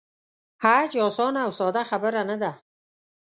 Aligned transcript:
حج 0.63 0.91
آسانه 1.07 1.39
او 1.45 1.51
ساده 1.59 1.83
خبره 1.91 2.21
نه 2.29 2.37
ده. 2.41 2.51